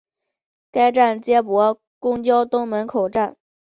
[0.71, 3.37] 该站接驳公交东门口站。